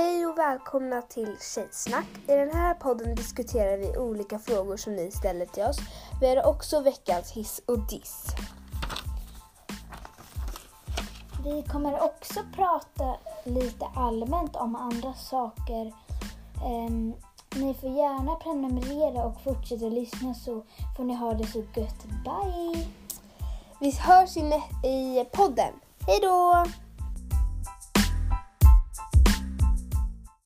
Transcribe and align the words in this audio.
Hej 0.00 0.26
och 0.26 0.38
välkomna 0.38 1.02
till 1.02 1.36
Tjejsnack. 1.54 2.06
I 2.28 2.32
den 2.32 2.50
här 2.50 2.74
podden 2.74 3.14
diskuterar 3.14 3.76
vi 3.76 3.98
olika 3.98 4.38
frågor 4.38 4.76
som 4.76 4.96
ni 4.96 5.10
ställer 5.10 5.46
till 5.46 5.62
oss. 5.62 5.76
Vi 6.20 6.28
har 6.28 6.46
också 6.46 6.80
veckans 6.80 7.32
hiss 7.32 7.60
och 7.66 7.78
diss. 7.78 8.26
Vi 11.44 11.62
kommer 11.62 12.02
också 12.02 12.40
prata 12.54 13.16
lite 13.44 13.86
allmänt 13.96 14.56
om 14.56 14.76
andra 14.76 15.14
saker. 15.14 15.92
Ehm, 16.66 17.14
ni 17.54 17.74
får 17.74 17.90
gärna 17.90 18.34
prenumerera 18.34 19.24
och 19.24 19.40
fortsätta 19.40 19.84
lyssna 19.84 20.34
så 20.34 20.64
får 20.96 21.04
ni 21.04 21.14
ha 21.14 21.34
det 21.34 21.46
så 21.46 21.58
gött. 21.58 22.04
Bye! 22.24 22.86
Vi 23.80 23.90
hörs 23.90 24.36
i 24.36 25.24
podden. 25.32 25.72
Hej 26.06 26.18
då! 26.22 26.64